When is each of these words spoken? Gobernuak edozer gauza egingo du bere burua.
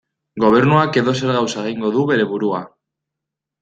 Gobernuak 0.45 0.97
edozer 1.03 1.35
gauza 1.37 1.67
egingo 1.69 1.95
du 2.01 2.09
bere 2.15 2.29
burua. 2.35 2.67